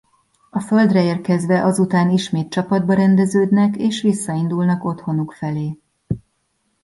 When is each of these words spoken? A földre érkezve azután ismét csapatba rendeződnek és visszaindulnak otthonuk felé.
A 0.49 0.59
földre 0.59 1.03
érkezve 1.03 1.63
azután 1.65 2.09
ismét 2.09 2.49
csapatba 2.51 2.93
rendeződnek 2.93 3.75
és 3.77 4.01
visszaindulnak 4.01 4.83
otthonuk 4.83 5.31
felé. 5.31 5.77